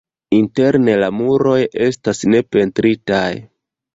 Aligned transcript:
Interne 0.35 0.95
la 1.01 1.09
muroj 1.17 1.59
estas 1.87 2.21
ne 2.35 2.41
pentritaj. 2.55 3.23